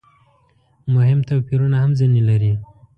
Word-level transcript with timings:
مهم 0.93 1.19
توپیرونه 1.29 1.77
هم 1.83 1.91
ځنې 1.99 2.21
لري. 2.29 2.53